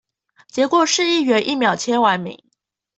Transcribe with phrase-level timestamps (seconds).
[0.51, 2.43] 結果市議員一秒簽完名